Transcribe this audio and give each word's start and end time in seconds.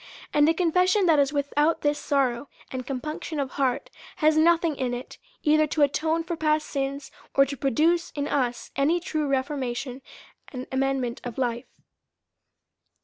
And 0.33 0.49
a 0.49 0.53
confession 0.55 1.05
that 1.05 1.19
is 1.19 1.31
without 1.31 1.81
this 1.81 1.99
sorrow 1.99 2.49
and 2.71 2.87
com 2.87 2.99
punction 3.01 3.39
of 3.39 3.51
heart 3.51 3.91
has 4.15 4.35
nothing 4.35 4.75
in 4.75 4.95
it, 4.95 5.19
either 5.43 5.67
to 5.67 5.83
atone 5.83 6.23
for 6.23 6.35
DEVOUT 6.35 6.53
AND 6.53 6.73
HOLY 6.73 6.89
LIFE. 6.93 7.03
331 7.03 7.03
past 7.05 7.05
sins, 7.05 7.11
or 7.35 7.45
to 7.45 7.55
produce 7.55 8.11
in 8.15 8.27
us 8.27 8.71
any 8.75 8.99
true 8.99 9.27
reformation 9.27 10.01
and 10.51 10.65
amendment 10.71 11.21
of 11.23 11.37
life. 11.37 11.67